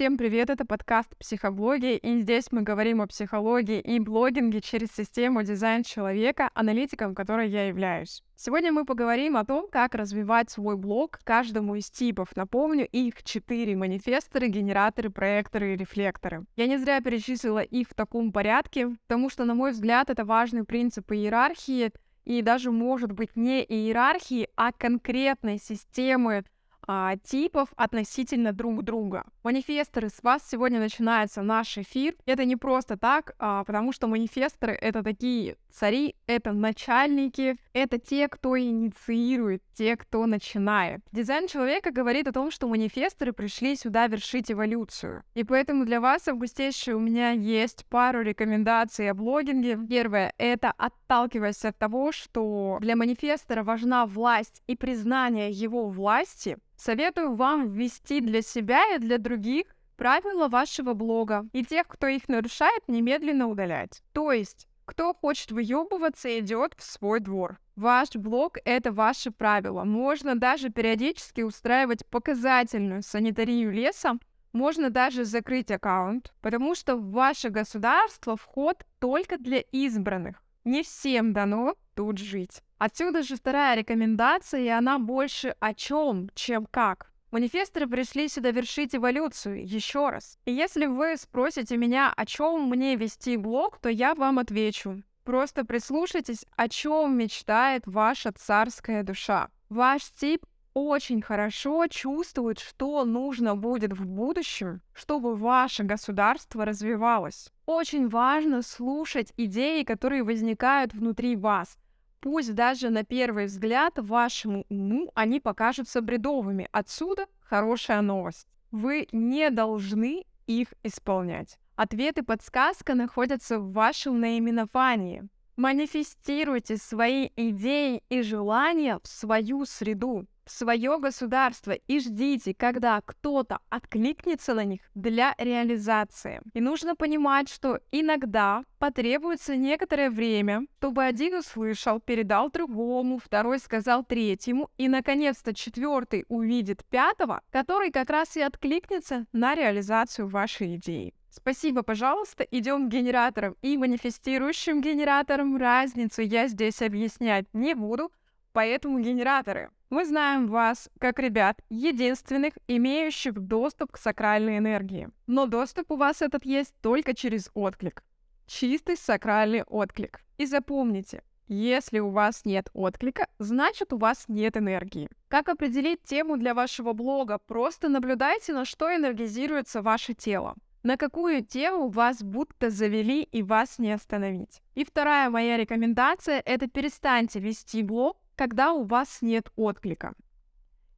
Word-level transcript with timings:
Всем 0.00 0.16
привет, 0.16 0.48
это 0.48 0.64
подкаст 0.64 1.14
«Психоблоги», 1.18 1.94
и 1.94 2.20
здесь 2.22 2.46
мы 2.52 2.62
говорим 2.62 3.02
о 3.02 3.06
психологии 3.06 3.80
и 3.80 4.00
блогинге 4.00 4.62
через 4.62 4.88
систему 4.92 5.42
дизайн 5.42 5.82
человека, 5.82 6.48
аналитиком 6.54 7.14
которой 7.14 7.50
я 7.50 7.66
являюсь. 7.68 8.22
Сегодня 8.34 8.72
мы 8.72 8.86
поговорим 8.86 9.36
о 9.36 9.44
том, 9.44 9.68
как 9.70 9.94
развивать 9.94 10.48
свой 10.48 10.78
блог 10.78 11.18
каждому 11.22 11.74
из 11.74 11.90
типов. 11.90 12.34
Напомню, 12.34 12.88
их 12.90 13.22
четыре— 13.24 13.76
манифесторы, 13.76 14.48
генераторы, 14.48 15.10
проекторы 15.10 15.74
и 15.74 15.76
рефлекторы. 15.76 16.46
Я 16.56 16.66
не 16.66 16.78
зря 16.78 17.02
перечислила 17.02 17.62
их 17.62 17.90
в 17.90 17.94
таком 17.94 18.32
порядке, 18.32 18.96
потому 19.06 19.28
что, 19.28 19.44
на 19.44 19.54
мой 19.54 19.72
взгляд, 19.72 20.08
это 20.08 20.24
важный 20.24 20.64
принцип 20.64 21.12
иерархии, 21.12 21.92
и 22.24 22.40
даже, 22.40 22.70
может 22.70 23.12
быть, 23.12 23.36
не 23.36 23.62
иерархии, 23.62 24.48
а 24.56 24.72
конкретной 24.72 25.58
системы 25.58 26.44
а, 26.92 27.16
типов 27.16 27.68
относительно 27.76 28.52
друг 28.52 28.82
друга. 28.82 29.24
Манифесторы, 29.44 30.08
с 30.08 30.24
вас 30.24 30.42
сегодня 30.50 30.80
начинается 30.80 31.40
наш 31.40 31.78
эфир. 31.78 32.16
Это 32.26 32.44
не 32.44 32.56
просто 32.56 32.96
так, 32.96 33.36
а, 33.38 33.62
потому 33.62 33.92
что 33.92 34.08
манифесторы— 34.08 34.72
это 34.80 35.04
такие 35.04 35.56
цари, 35.70 36.16
это 36.26 36.50
начальники, 36.50 37.58
это 37.72 37.98
те, 37.98 38.26
кто 38.26 38.58
инициирует, 38.58 39.62
те, 39.72 39.96
кто 39.96 40.26
начинает. 40.26 41.00
Дизайн 41.12 41.46
человека 41.46 41.92
говорит 41.92 42.26
о 42.26 42.32
том, 42.32 42.50
что 42.50 42.66
манифесторы 42.66 43.32
пришли 43.32 43.76
сюда 43.76 44.08
вершить 44.08 44.50
эволюцию. 44.50 45.22
И 45.34 45.44
поэтому 45.44 45.84
для 45.84 46.00
вас, 46.00 46.26
августейшие, 46.26 46.96
у 46.96 47.00
меня 47.00 47.30
есть 47.30 47.86
пару 47.86 48.22
рекомендаций 48.22 49.08
о 49.08 49.14
блогинге. 49.14 49.78
Первое— 49.88 50.34
это 50.38 50.74
отталкиваясь 51.10 51.64
от 51.64 51.76
того, 51.76 52.12
что 52.12 52.78
для 52.80 52.94
манифестора 52.94 53.64
важна 53.64 54.06
власть 54.06 54.62
и 54.68 54.76
признание 54.76 55.50
его 55.50 55.88
власти, 55.88 56.56
советую 56.76 57.34
вам 57.34 57.68
ввести 57.68 58.20
для 58.20 58.42
себя 58.42 58.94
и 58.94 58.98
для 58.98 59.18
других 59.18 59.66
правила 59.96 60.48
вашего 60.48 60.94
блога. 60.94 61.46
И 61.52 61.64
тех, 61.64 61.88
кто 61.88 62.06
их 62.06 62.28
нарушает, 62.28 62.82
немедленно 62.86 63.48
удалять. 63.48 64.02
То 64.12 64.30
есть 64.32 64.68
кто 64.84 65.12
хочет 65.14 65.50
выебываться, 65.50 66.38
идет 66.38 66.74
в 66.76 66.82
свой 66.82 67.20
двор. 67.20 67.58
Ваш 67.76 68.10
блог— 68.14 68.58
это 68.64 68.92
ваши 68.92 69.30
правила. 69.30 69.84
Можно 69.84 70.36
даже 70.36 70.70
периодически 70.70 71.42
устраивать 71.42 72.06
показательную 72.06 73.02
санитарию 73.02 73.72
леса, 73.72 74.18
можно 74.52 74.90
даже 74.90 75.24
закрыть 75.24 75.70
аккаунт, 75.70 76.32
потому 76.40 76.74
что 76.74 76.96
в 76.96 77.12
ваше 77.12 77.50
государство 77.50 78.36
вход 78.36 78.84
только 78.98 79.38
для 79.38 79.60
избранных. 79.60 80.42
Не 80.64 80.82
всем 80.82 81.32
дано 81.32 81.74
тут 81.94 82.18
жить. 82.18 82.62
Отсюда 82.78 83.22
же 83.22 83.36
вторая 83.36 83.76
рекомендация, 83.76 84.60
и 84.60 84.68
она 84.68 84.98
больше 84.98 85.54
о 85.60 85.74
чем, 85.74 86.30
чем 86.34 86.66
как. 86.66 87.12
Манифесторы 87.30 87.86
пришли 87.86 88.28
сюда 88.28 88.50
вершить 88.50 88.94
эволюцию, 88.94 89.66
еще 89.66 90.08
раз. 90.10 90.38
И 90.44 90.52
если 90.52 90.86
вы 90.86 91.16
спросите 91.16 91.76
меня, 91.76 92.12
о 92.14 92.26
чем 92.26 92.68
мне 92.68 92.96
вести 92.96 93.36
блог, 93.36 93.78
то 93.78 93.88
я 93.88 94.14
вам 94.14 94.38
отвечу. 94.38 95.02
Просто 95.24 95.64
прислушайтесь, 95.64 96.44
о 96.56 96.68
чем 96.68 97.16
мечтает 97.16 97.86
ваша 97.86 98.32
царская 98.32 99.04
душа. 99.04 99.48
Ваш 99.68 100.10
тип 100.10 100.44
очень 100.74 101.22
хорошо 101.22 101.86
чувствует, 101.88 102.58
что 102.58 103.04
нужно 103.04 103.56
будет 103.56 103.92
в 103.92 104.06
будущем, 104.06 104.82
чтобы 104.92 105.34
ваше 105.34 105.84
государство 105.84 106.64
развивалось. 106.64 107.52
Очень 107.66 108.08
важно 108.08 108.62
слушать 108.62 109.32
идеи, 109.36 109.82
которые 109.82 110.22
возникают 110.22 110.94
внутри 110.94 111.36
вас, 111.36 111.76
Пусть 112.20 112.54
даже 112.54 112.90
на 112.90 113.02
первый 113.02 113.46
взгляд 113.46 113.94
вашему 113.96 114.66
уму 114.68 115.10
они 115.14 115.40
покажутся 115.40 116.02
бредовыми. 116.02 116.68
Отсюда 116.70 117.24
хорошая 117.40 118.02
новость. 118.02 118.46
Вы 118.70 119.08
не 119.10 119.48
должны 119.48 120.24
их 120.46 120.68
исполнять. 120.82 121.58
Ответы 121.76 122.22
подсказка 122.22 122.94
находятся 122.94 123.58
в 123.58 123.72
вашем 123.72 124.20
наименовании. 124.20 125.28
Манифестируйте 125.56 126.76
свои 126.76 127.30
идеи 127.36 128.02
и 128.10 128.20
желания 128.20 128.98
в 129.02 129.08
свою 129.08 129.64
среду 129.64 130.26
свое 130.50 130.98
государство 130.98 131.72
и 131.72 132.00
ждите, 132.00 132.54
когда 132.54 133.00
кто-то 133.00 133.60
откликнется 133.68 134.54
на 134.54 134.64
них 134.64 134.80
для 134.94 135.34
реализации. 135.38 136.40
И 136.54 136.60
нужно 136.60 136.96
понимать, 136.96 137.48
что 137.48 137.80
иногда 137.90 138.64
потребуется 138.78 139.56
некоторое 139.56 140.10
время, 140.10 140.66
чтобы 140.78 141.04
один 141.04 141.36
услышал, 141.36 142.00
передал 142.00 142.50
другому, 142.50 143.18
второй 143.18 143.58
сказал 143.58 144.04
третьему, 144.04 144.70
и, 144.78 144.88
наконец-то, 144.88 145.54
четвертый 145.54 146.24
увидит 146.28 146.84
пятого, 146.86 147.42
который 147.50 147.90
как 147.90 148.10
раз 148.10 148.36
и 148.36 148.40
откликнется 148.40 149.26
на 149.32 149.54
реализацию 149.54 150.28
вашей 150.28 150.76
идеи. 150.76 151.14
Спасибо, 151.30 151.82
пожалуйста. 151.82 152.42
Идем 152.50 152.88
к 152.88 152.92
генераторам 152.92 153.56
и 153.62 153.76
манифестирующим 153.78 154.80
генераторам. 154.80 155.56
Разницу 155.56 156.22
я 156.22 156.48
здесь 156.48 156.82
объяснять 156.82 157.46
не 157.52 157.74
буду, 157.74 158.10
поэтому 158.52 158.98
генераторы. 158.98 159.70
Мы 159.90 160.04
знаем 160.04 160.46
вас, 160.46 160.88
как 161.00 161.18
ребят, 161.18 161.60
единственных, 161.68 162.54
имеющих 162.68 163.34
доступ 163.34 163.90
к 163.90 163.98
сакральной 163.98 164.58
энергии. 164.58 165.08
Но 165.26 165.46
доступ 165.46 165.90
у 165.90 165.96
вас 165.96 166.22
этот 166.22 166.46
есть 166.46 166.72
только 166.80 167.12
через 167.12 167.50
отклик. 167.54 168.04
Чистый 168.46 168.96
сакральный 168.96 169.64
отклик. 169.64 170.20
И 170.38 170.46
запомните, 170.46 171.24
если 171.48 171.98
у 171.98 172.10
вас 172.10 172.44
нет 172.44 172.70
отклика, 172.72 173.26
значит 173.40 173.92
у 173.92 173.98
вас 173.98 174.26
нет 174.28 174.56
энергии. 174.56 175.10
Как 175.26 175.48
определить 175.48 176.04
тему 176.04 176.36
для 176.36 176.54
вашего 176.54 176.92
блога? 176.92 177.38
Просто 177.38 177.88
наблюдайте, 177.88 178.52
на 178.52 178.64
что 178.64 178.94
энергизируется 178.94 179.82
ваше 179.82 180.14
тело. 180.14 180.54
На 180.84 180.96
какую 180.96 181.44
тему 181.44 181.88
вас 181.88 182.22
будто 182.22 182.70
завели 182.70 183.24
и 183.24 183.42
вас 183.42 183.80
не 183.80 183.90
остановить. 183.90 184.62
И 184.76 184.84
вторая 184.84 185.30
моя 185.30 185.56
рекомендация– 185.56 186.40
это 186.46 186.68
перестаньте 186.68 187.40
вести 187.40 187.82
блог 187.82 188.19
когда 188.40 188.72
у 188.72 188.84
вас 188.84 189.18
нет 189.20 189.52
отклика. 189.54 190.14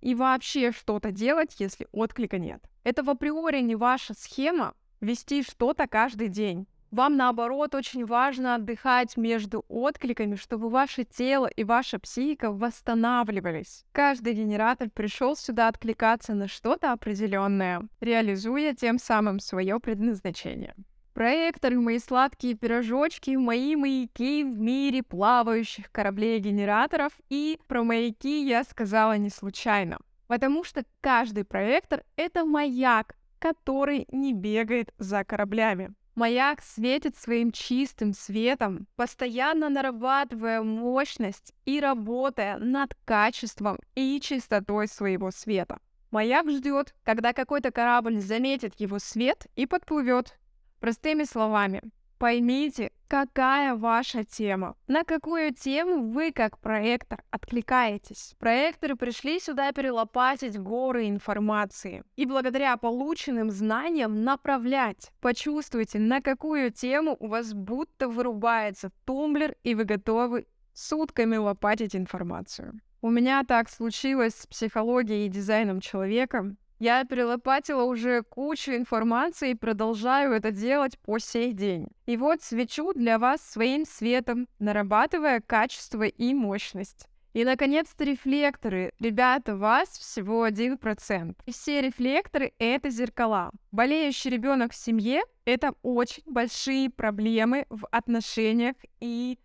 И 0.00 0.14
вообще 0.14 0.70
что-то 0.70 1.10
делать, 1.10 1.56
если 1.58 1.88
отклика 1.90 2.38
нет. 2.38 2.62
Это 2.84 3.02
в 3.02 3.10
априори 3.10 3.58
не 3.62 3.74
ваша 3.74 4.14
схема 4.14 4.74
вести 5.00 5.42
что-то 5.42 5.88
каждый 5.88 6.28
день. 6.28 6.68
Вам, 6.92 7.16
наоборот, 7.16 7.74
очень 7.74 8.06
важно 8.06 8.54
отдыхать 8.54 9.16
между 9.16 9.64
откликами, 9.66 10.36
чтобы 10.36 10.68
ваше 10.70 11.02
тело 11.02 11.48
и 11.48 11.64
ваша 11.64 11.98
психика 11.98 12.52
восстанавливались. 12.52 13.86
Каждый 13.90 14.34
генератор 14.34 14.88
пришел 14.88 15.34
сюда 15.34 15.66
откликаться 15.66 16.34
на 16.34 16.46
что-то 16.46 16.92
определенное, 16.92 17.82
реализуя 18.00 18.72
тем 18.72 19.00
самым 19.00 19.40
свое 19.40 19.80
предназначение. 19.80 20.76
Проекторы, 21.22 21.78
мои 21.78 22.00
сладкие 22.00 22.54
пирожочки, 22.54 23.30
мои 23.36 23.76
маяки 23.76 24.42
в 24.42 24.58
мире 24.58 25.04
плавающих 25.04 25.92
кораблей-генераторов. 25.92 27.12
И 27.28 27.60
про 27.68 27.84
маяки 27.84 28.44
я 28.44 28.64
сказала 28.64 29.16
не 29.16 29.30
случайно. 29.30 29.98
Потому 30.26 30.64
что 30.64 30.84
каждый 31.00 31.44
проектор— 31.44 32.02
это 32.16 32.44
маяк, 32.44 33.14
который 33.38 34.08
не 34.10 34.32
бегает 34.32 34.92
за 34.98 35.22
кораблями. 35.22 35.94
Маяк 36.16 36.60
светит 36.60 37.16
своим 37.16 37.52
чистым 37.52 38.14
светом, 38.14 38.88
постоянно 38.96 39.68
нарабатывая 39.68 40.60
мощность 40.64 41.54
и 41.64 41.78
работая 41.78 42.58
над 42.58 42.96
качеством 43.04 43.78
и 43.94 44.18
чистотой 44.20 44.88
своего 44.88 45.30
света. 45.30 45.78
Маяк 46.10 46.50
ждет, 46.50 46.96
когда 47.04 47.32
какой-то 47.32 47.70
корабль 47.70 48.18
заметит 48.18 48.74
его 48.80 48.98
свет 48.98 49.46
и 49.54 49.66
подплывет, 49.66 50.36
Простыми 50.82 51.22
словами, 51.22 51.80
поймите, 52.18 52.90
какая 53.06 53.76
ваша 53.76 54.24
тема, 54.24 54.74
на 54.88 55.04
какую 55.04 55.54
тему 55.54 56.10
вы 56.10 56.32
как 56.32 56.58
проектор 56.58 57.22
откликаетесь. 57.30 58.34
Проекторы 58.40 58.96
пришли 58.96 59.38
сюда 59.38 59.70
перелопатить 59.70 60.58
горы 60.58 61.08
информации 61.08 62.02
и 62.16 62.26
благодаря 62.26 62.76
полученным 62.76 63.52
знаниям 63.52 64.24
направлять. 64.24 65.12
Почувствуйте, 65.20 66.00
на 66.00 66.20
какую 66.20 66.72
тему 66.72 67.16
у 67.20 67.28
вас 67.28 67.54
будто 67.54 68.08
вырубается 68.08 68.90
тумблер 69.04 69.54
и 69.62 69.76
вы 69.76 69.84
готовы 69.84 70.48
сутками 70.74 71.36
лопатить 71.36 71.94
информацию. 71.94 72.80
У 73.02 73.08
меня 73.08 73.44
так 73.44 73.70
случилось 73.70 74.34
с 74.34 74.48
психологией 74.48 75.26
и 75.26 75.28
дизайном 75.28 75.80
человека. 75.80 76.56
Я 76.82 77.04
перелопатила 77.04 77.84
уже 77.84 78.24
кучу 78.24 78.72
информации 78.72 79.52
и 79.52 79.54
продолжаю 79.54 80.32
это 80.32 80.50
делать 80.50 80.98
по 80.98 81.20
сей 81.20 81.52
день. 81.52 81.86
И 82.06 82.16
вот 82.16 82.42
свечу 82.42 82.92
для 82.92 83.20
вас 83.20 83.40
своим 83.40 83.84
светом, 83.86 84.48
нарабатывая 84.58 85.40
качество 85.40 86.02
и 86.02 86.34
мощность. 86.34 87.06
И, 87.34 87.44
наконец-то, 87.44 88.02
рефлекторы. 88.02 88.92
Ребята, 88.98 89.54
вас 89.54 89.90
всего 89.90 90.44
1%. 90.44 91.36
И 91.46 91.52
все 91.52 91.82
рефлекторы— 91.82 92.52
это 92.58 92.90
зеркала. 92.90 93.52
Болеющий 93.70 94.30
ребенок 94.30 94.72
в 94.72 94.76
семье— 94.76 95.22
это 95.44 95.76
очень 95.82 96.24
большие 96.26 96.90
проблемы 96.90 97.64
в 97.70 97.86
отношениях 97.92 98.74
и 98.98 99.38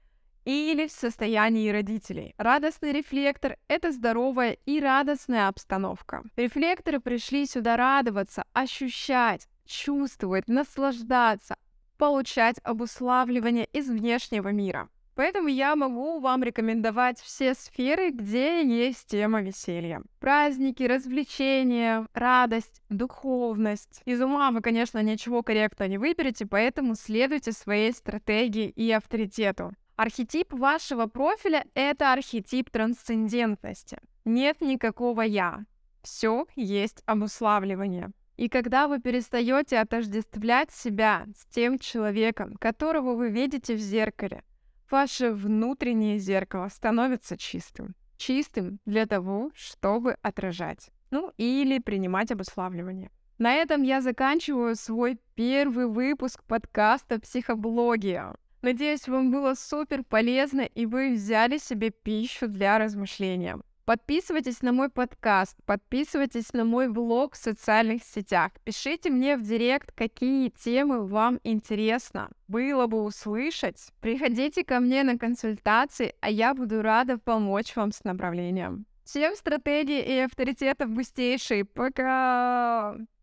или 0.48 0.88
в 0.88 0.92
состоянии 0.92 1.70
родителей. 1.70 2.34
Радостный 2.38 2.94
рефлектор— 2.94 3.58
это 3.68 3.92
здоровая 3.92 4.58
и 4.66 4.80
радостная 4.80 5.50
обстановка. 5.50 6.24
Рефлекторы 6.38 7.02
пришли 7.02 7.46
сюда 7.46 7.76
радоваться, 7.76 8.46
ощущать, 8.54 9.50
чувствовать, 9.66 10.48
наслаждаться, 10.48 11.58
получать 11.98 12.62
обуславливание 12.64 13.66
из 13.74 13.90
внешнего 13.90 14.48
мира. 14.54 14.88
Поэтому 15.16 15.50
я 15.50 15.76
могу 15.76 16.20
вам 16.20 16.44
рекомендовать 16.44 17.20
все 17.20 17.54
сферы, 17.54 18.12
где 18.12 18.64
есть 18.64 19.08
тема 19.08 19.42
веселья. 19.42 20.02
Праздники, 20.22 20.84
развлечения, 20.84 22.08
радость, 22.14 22.82
духовность. 22.88 24.02
Из 24.06 24.22
ума 24.22 24.52
вы, 24.52 24.62
конечно, 24.62 25.04
ничего 25.04 25.44
корректно 25.44 25.90
не 25.90 25.98
выберете, 25.98 26.46
поэтому 26.46 26.96
следуйте 26.96 27.52
своей 27.52 27.92
стратегии 27.92 28.70
и 28.70 28.90
авторитету. 28.92 29.74
Архетип 29.98 30.54
вашего 30.54 31.08
профиля— 31.08 31.66
это 31.74 32.14
архетип 32.14 32.70
трансцендентности. 32.70 33.98
Нет 34.26 34.62
никакого 34.62 35.24
«я». 35.24 35.66
Все 36.04 36.46
есть 36.56 37.02
обуславливание. 37.08 38.12
И 38.36 38.48
когда 38.48 38.88
вы 38.88 39.02
перестаете 39.02 39.80
отождествлять 39.80 40.70
себя 40.72 41.26
с 41.36 41.48
тем 41.48 41.80
человеком, 41.80 42.56
которого 42.62 43.16
вы 43.16 43.32
видите 43.32 43.74
в 43.74 43.80
зеркале, 43.80 44.44
ваше 44.92 45.32
внутреннее 45.32 46.20
зеркало 46.20 46.70
становится 46.70 47.36
чистым. 47.36 47.96
Чистым 48.18 48.80
для 48.86 49.08
того, 49.08 49.50
чтобы 49.56 50.18
отражать. 50.22 50.92
Ну 51.10 51.32
или 51.38 51.80
принимать 51.80 52.32
обуславливание. 52.32 53.10
На 53.40 53.56
этом 53.56 53.82
я 53.82 54.02
заканчиваю 54.02 54.76
свой 54.76 55.18
первый 55.34 55.88
выпуск 55.88 56.44
подкаста 56.44 57.20
«Психоблогия». 57.20 58.36
Надеюсь, 58.62 59.08
вам 59.08 59.32
было 59.32 59.54
супер 59.54 60.04
полезно 60.04 60.62
и 60.62 60.86
вы 60.86 61.14
взяли 61.14 61.58
себе 61.58 61.92
пищу 61.92 62.48
для 62.48 62.80
размышления. 62.80 63.60
Подписывайтесь 63.88 64.62
на 64.62 64.74
мой 64.74 64.90
подкаст, 64.90 65.56
подписывайтесь 65.66 66.52
на 66.52 66.66
мой 66.66 66.90
блог 66.90 67.36
в 67.36 67.38
социальных 67.38 68.04
сетях. 68.04 68.52
Пишите 68.66 69.10
мне 69.10 69.38
в 69.38 69.44
директ, 69.44 69.94
какие 69.94 70.50
темы 70.50 71.08
вам 71.08 71.40
интересно. 71.46 72.30
Было 72.50 72.88
бы 72.88 73.02
услышать. 73.02 73.94
Приходите 74.02 74.66
ко 74.66 74.82
мне 74.82 75.04
на 75.04 75.18
консультации, 75.18 76.16
а 76.20 76.30
я 76.30 76.54
буду 76.54 76.82
рада 76.82 77.18
помочь 77.18 77.78
вам 77.78 77.94
с 77.94 78.04
направлением. 78.04 78.86
Всем 79.06 79.38
стратегии 79.38 80.02
и 80.02 80.18
авторитетов 80.18 80.94
густейшие. 80.94 81.64
Пока! 81.64 82.98